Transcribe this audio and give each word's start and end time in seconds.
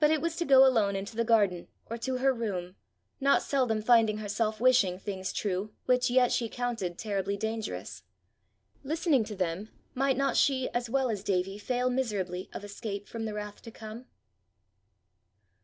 But 0.00 0.10
it 0.10 0.20
was 0.20 0.34
to 0.38 0.44
go 0.44 0.66
alone 0.66 0.96
into 0.96 1.14
the 1.14 1.22
garden, 1.22 1.68
or 1.86 1.96
to 1.98 2.16
her 2.16 2.34
room, 2.34 2.74
not 3.20 3.40
seldom 3.40 3.82
finding 3.82 4.18
herself 4.18 4.60
wishing 4.60 4.98
things 4.98 5.32
true 5.32 5.72
which 5.86 6.10
yet 6.10 6.32
she 6.32 6.48
counted 6.48 6.98
terribly 6.98 7.36
dangerous: 7.36 8.02
listening 8.82 9.22
to 9.26 9.36
them 9.36 9.68
might 9.94 10.16
not 10.16 10.36
she 10.36 10.68
as 10.70 10.90
well 10.90 11.08
as 11.08 11.22
Davie 11.22 11.58
fail 11.58 11.88
miserably 11.88 12.50
of 12.52 12.64
escape 12.64 13.06
from 13.06 13.26
the 13.26 13.32
wrath 13.34 13.62
to 13.62 13.70
come? 13.70 14.06